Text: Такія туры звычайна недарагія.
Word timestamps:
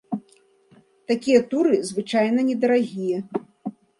Такія 1.11 1.39
туры 1.51 1.75
звычайна 1.91 2.47
недарагія. 2.49 3.19